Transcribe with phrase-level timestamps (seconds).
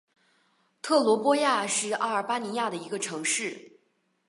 [0.81, 3.73] 特罗波亚是阿尔巴尼亚的一个城市。